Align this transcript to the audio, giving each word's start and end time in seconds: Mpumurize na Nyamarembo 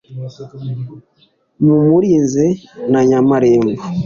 Mpumurize 1.63 2.45
na 2.91 3.01
Nyamarembo 3.09 3.81